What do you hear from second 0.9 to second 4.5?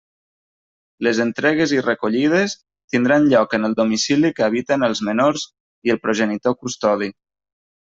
Les entregues i recollides tindran lloc en el domicili que